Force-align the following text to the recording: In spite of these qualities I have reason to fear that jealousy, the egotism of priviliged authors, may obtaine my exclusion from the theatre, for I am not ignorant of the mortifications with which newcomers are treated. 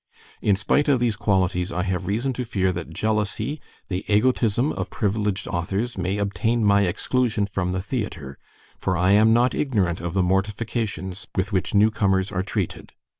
In 0.41 0.55
spite 0.55 0.89
of 0.89 0.99
these 0.99 1.15
qualities 1.15 1.71
I 1.71 1.83
have 1.83 2.07
reason 2.07 2.33
to 2.33 2.43
fear 2.43 2.71
that 2.71 2.89
jealousy, 2.91 3.61
the 3.87 4.03
egotism 4.11 4.71
of 4.73 4.89
priviliged 4.89 5.45
authors, 5.53 5.95
may 5.95 6.17
obtaine 6.17 6.65
my 6.65 6.87
exclusion 6.87 7.45
from 7.45 7.71
the 7.71 7.83
theatre, 7.83 8.39
for 8.79 8.97
I 8.97 9.11
am 9.11 9.31
not 9.31 9.53
ignorant 9.53 10.01
of 10.01 10.15
the 10.15 10.23
mortifications 10.23 11.27
with 11.35 11.53
which 11.53 11.75
newcomers 11.75 12.31
are 12.31 12.41
treated. 12.41 12.93